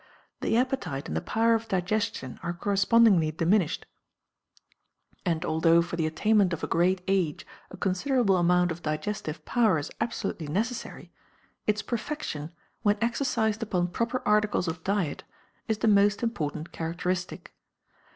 The 0.39 0.57
appetite 0.57 1.07
and 1.07 1.15
the 1.15 1.21
power 1.21 1.53
of 1.53 1.67
digestion 1.67 2.39
are 2.41 2.53
correspondingly 2.55 3.29
diminished, 3.29 3.85
and 5.27 5.45
although 5.45 5.83
for 5.83 5.95
the 5.95 6.07
attainment 6.07 6.53
of 6.53 6.63
a 6.63 6.67
great 6.67 7.01
age 7.07 7.45
a 7.69 7.77
considerable 7.77 8.37
amount 8.37 8.71
of 8.71 8.81
digestive 8.81 9.45
power 9.45 9.77
is 9.77 9.91
absolutely 10.01 10.47
necessary, 10.47 11.11
its 11.67 11.83
perfection, 11.83 12.51
when 12.81 12.97
exercised 12.99 13.61
upon 13.61 13.89
proper 13.89 14.23
articles 14.25 14.67
of 14.67 14.83
diet, 14.83 15.23
is 15.67 15.77
the 15.77 15.87
most 15.87 16.23
important 16.23 16.71
characteristic. 16.71 17.53